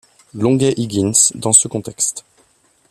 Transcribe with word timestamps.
Longuet-Higgins 0.33 1.33
dans 1.35 1.53
ce 1.53 1.67
contexte. 1.67 2.25